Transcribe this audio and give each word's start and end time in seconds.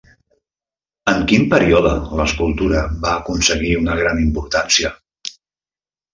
En 1.11 1.19
quin 1.31 1.45
període 1.51 1.91
l'escultura 2.21 2.81
va 3.05 3.13
aconseguir 3.19 3.71
una 3.83 3.99
gran 4.01 4.25
importància? 4.25 4.93